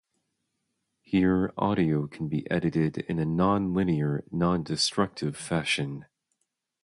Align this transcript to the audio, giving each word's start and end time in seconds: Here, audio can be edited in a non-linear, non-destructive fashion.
Here, 1.03 1.53
audio 1.59 2.07
can 2.07 2.27
be 2.27 2.49
edited 2.49 2.97
in 3.07 3.19
a 3.19 3.23
non-linear, 3.27 4.23
non-destructive 4.31 5.37
fashion. 5.37 6.05